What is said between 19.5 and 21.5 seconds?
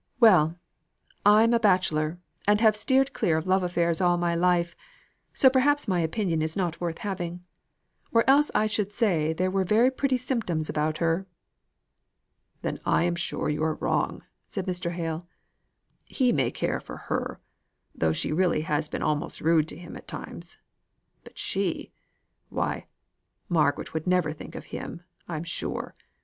to him at times. But